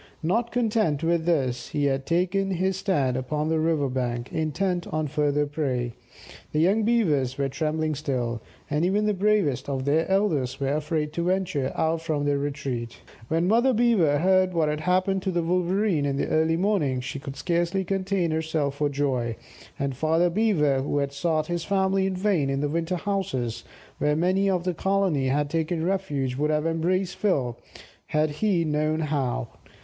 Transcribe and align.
Not 0.23 0.51
content 0.51 1.03
with 1.03 1.25
this, 1.25 1.67
he 1.67 1.85
had 1.85 2.07
taken 2.07 2.49
his 2.49 2.75
stand 2.75 3.15
upon 3.15 3.49
the 3.49 3.59
river 3.59 3.87
bank, 3.87 4.33
intent 4.33 4.87
on 4.87 5.05
further 5.07 5.45
prey. 5.45 5.93
The 6.53 6.59
young 6.59 6.81
Beavers 6.81 7.37
were 7.37 7.49
trembling 7.49 7.93
still, 7.93 8.41
and 8.67 8.83
even 8.83 9.05
the 9.05 9.13
bravest 9.13 9.69
of 9.69 9.85
their 9.85 10.09
elders 10.09 10.59
were 10.59 10.73
afraid 10.73 11.13
to 11.13 11.25
venture 11.25 11.71
out 11.75 12.01
from 12.01 12.25
their 12.25 12.39
retreat. 12.39 12.97
When 13.27 13.47
Mother 13.47 13.73
Beaver 13.73 14.17
heard 14.17 14.55
what 14.55 14.69
had 14.69 14.79
happened 14.79 15.21
to 15.21 15.29
the 15.31 15.43
Wolverene 15.43 16.07
in 16.07 16.15
the 16.17 16.29
early 16.29 16.57
morning, 16.57 16.99
she 17.01 17.19
could 17.19 17.35
scarcely 17.35 17.83
contain 17.85 18.31
herself 18.31 18.73
for 18.77 18.89
joy, 18.89 19.35
and 19.77 19.95
Father 19.95 20.31
Beaver, 20.31 20.81
who 20.81 20.97
had 20.97 21.11
sought 21.13 21.45
his 21.45 21.63
family 21.63 22.07
in 22.07 22.15
vain 22.15 22.49
in 22.49 22.61
the 22.61 22.69
winter 22.69 22.95
houses, 22.95 23.63
where 23.99 24.15
many 24.15 24.49
of 24.49 24.63
the 24.63 24.73
colony 24.73 25.27
had 25.27 25.47
taken 25.47 25.85
refuge, 25.85 26.37
would 26.37 26.49
have 26.49 26.65
embraced 26.65 27.17
Phil 27.17 27.55
had 28.07 28.31
he 28.31 28.65
known 28.65 29.01
how. 29.01 29.47